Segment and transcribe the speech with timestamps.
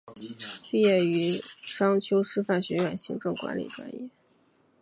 [0.71, 4.09] 毕业于商丘师范学院行政管理专业。